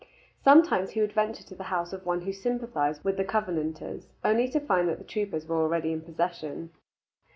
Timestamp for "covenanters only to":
3.23-4.59